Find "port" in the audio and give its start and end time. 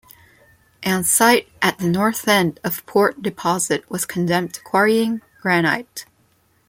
2.87-3.21